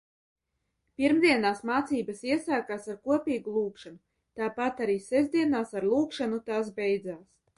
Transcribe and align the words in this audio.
Pirmdienās 1.01 1.59
mācības 1.69 2.23
iesākās 2.29 2.87
ar 2.93 2.97
kopīgu 3.09 3.53
lūgšanu, 3.59 3.99
tāpat 4.41 4.83
arī 4.87 4.97
sestdienās 5.09 5.77
ar 5.81 5.89
lūgšanu 5.93 6.41
tās 6.49 6.75
beidzās. 6.81 7.25